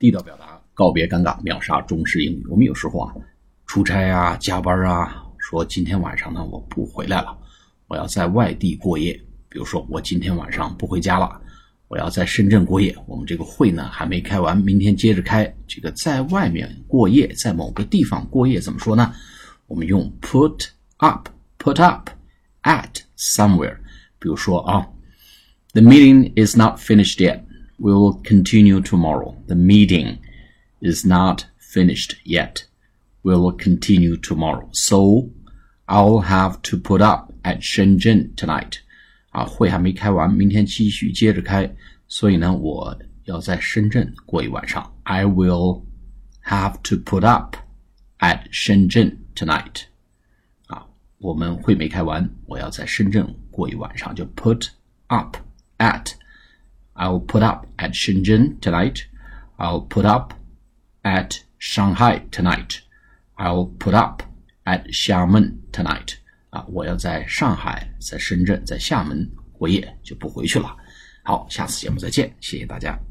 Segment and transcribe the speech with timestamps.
[0.00, 2.46] 地道表达，告别尴尬，秒杀中式英语。
[2.48, 3.14] 我们有时候啊，
[3.66, 7.36] 出差啊，加班啊，说今天晚上呢我不回来了，
[7.86, 9.12] 我要在外地过夜。
[9.50, 11.38] 比如说我今天晚上不回家了，
[11.86, 12.96] 我要在深圳过夜。
[13.06, 15.54] 我们这个会呢还没开完，明天接着开。
[15.68, 19.12] 这个在外面过夜，在某个地方过夜怎么说呢？
[19.66, 22.08] 我们用 put up，put up
[22.62, 23.76] at somewhere。
[24.18, 24.88] 比如说啊
[25.74, 27.42] ，The meeting is not finished yet.
[27.79, 29.35] We will continue tomorrow.
[29.47, 30.19] The meeting
[30.81, 32.65] is not finished yet.
[33.21, 34.69] We will continue tomorrow.
[34.71, 35.29] So
[35.87, 38.79] I'll have to put up at Shenzhen tonight.
[39.31, 41.75] 啊，会还没开完，明天继续接着开，
[42.07, 44.93] 所以呢，我要在深圳过一晚上。
[45.03, 45.83] I will
[46.45, 47.57] have to put up
[48.19, 49.83] at Shenzhen tonight.
[50.67, 50.85] 啊，
[51.17, 54.69] 我们会没开完，我要在深圳过一晚上，就 put
[55.07, 55.35] up
[55.79, 56.13] at。
[57.00, 59.06] I'll put up at Shenzhen tonight.
[59.56, 60.34] I'll put up
[61.02, 62.82] at Shanghai tonight.
[63.38, 64.22] I'll put up
[64.64, 66.16] at Xiamen tonight.
[66.50, 70.76] 啊，我要在上海、在深圳、在厦门过夜，就不回去了。
[71.22, 73.09] 好，下次节目再见，谢谢大家。